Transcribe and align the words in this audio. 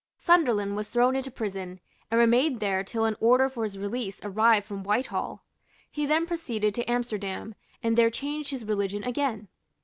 Sunderland 0.17 0.75
was 0.75 0.89
thrown 0.89 1.15
into 1.15 1.29
prison, 1.29 1.79
and 2.09 2.19
remained 2.19 2.59
there 2.59 2.83
till 2.83 3.05
an 3.05 3.15
order 3.19 3.47
for 3.47 3.61
his 3.61 3.77
release 3.77 4.19
arrived 4.23 4.65
from 4.65 4.81
Whitehall. 4.83 5.43
He 5.91 6.07
then 6.07 6.25
proceeded 6.25 6.73
to 6.73 6.89
Amsterdam, 6.89 7.53
and 7.83 7.95
there 7.95 8.09
changed 8.09 8.49
his 8.49 8.65
religion 8.65 9.03
again. 9.03 9.47